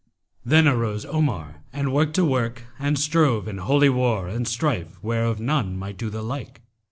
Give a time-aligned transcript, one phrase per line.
[0.43, 5.25] Then arose Omar and worked a work and strove in holy war and strife where
[5.25, 6.61] of none might do the like.